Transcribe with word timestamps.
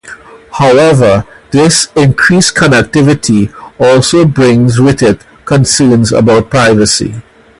However, 0.53 1.27
this 1.51 1.89
increased 1.95 2.55
connectivity 2.55 3.53
also 3.79 4.25
brings 4.25 4.79
with 4.79 5.03
it 5.03 5.21
concerns 5.45 6.11
about 6.11 6.49
privacy. 6.49 7.21